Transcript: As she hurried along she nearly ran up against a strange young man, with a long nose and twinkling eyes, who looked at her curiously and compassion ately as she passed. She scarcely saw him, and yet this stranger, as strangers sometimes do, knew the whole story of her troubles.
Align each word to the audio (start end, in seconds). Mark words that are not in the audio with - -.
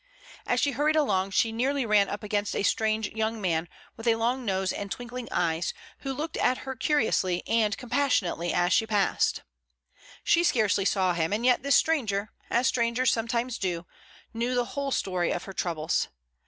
As 0.47 0.59
she 0.59 0.71
hurried 0.71 0.95
along 0.95 1.29
she 1.29 1.51
nearly 1.51 1.85
ran 1.85 2.09
up 2.09 2.23
against 2.23 2.55
a 2.55 2.63
strange 2.63 3.09
young 3.09 3.39
man, 3.39 3.69
with 3.95 4.07
a 4.07 4.15
long 4.15 4.43
nose 4.43 4.73
and 4.73 4.89
twinkling 4.91 5.27
eyes, 5.31 5.75
who 5.99 6.11
looked 6.11 6.37
at 6.37 6.57
her 6.65 6.75
curiously 6.75 7.43
and 7.45 7.77
compassion 7.77 8.27
ately 8.27 8.51
as 8.51 8.73
she 8.73 8.87
passed. 8.87 9.43
She 10.23 10.43
scarcely 10.43 10.85
saw 10.85 11.13
him, 11.13 11.31
and 11.31 11.45
yet 11.45 11.61
this 11.61 11.75
stranger, 11.75 12.31
as 12.49 12.65
strangers 12.65 13.11
sometimes 13.11 13.59
do, 13.59 13.85
knew 14.33 14.55
the 14.55 14.65
whole 14.73 14.89
story 14.89 15.29
of 15.31 15.43
her 15.43 15.53
troubles. 15.53 16.07